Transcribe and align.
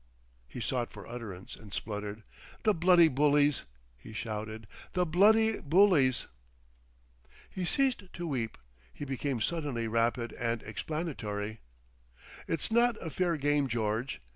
He 0.47 0.59
sought 0.61 0.91
for 0.91 1.05
utterance, 1.07 1.55
and 1.55 1.71
spluttered. 1.71 2.23
"The 2.63 2.73
Bloody 2.73 3.07
bullies!" 3.07 3.65
he 3.95 4.13
shouted. 4.13 4.65
"The 4.93 5.05
Bloody 5.05 5.59
Bullies." 5.61 6.25
He 7.51 7.65
ceased 7.65 8.11
to 8.11 8.25
weep. 8.27 8.57
He 8.91 9.05
became 9.05 9.41
suddenly 9.41 9.87
rapid 9.87 10.33
and 10.33 10.63
explanatory. 10.63 11.59
"It's 12.47 12.71
not 12.71 12.99
a 12.99 13.11
fair 13.11 13.37
game, 13.37 13.67
George. 13.67 14.19